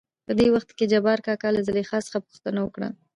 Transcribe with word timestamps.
.په 0.25 0.31
دې 0.39 0.47
وخت 0.55 0.69
کې 0.77 0.89
جبارکاکا 0.93 1.49
له 1.55 1.61
زليخا 1.67 1.97
څخه 2.07 2.17
پوښتنه 2.25 2.59
وکړ. 2.61 2.81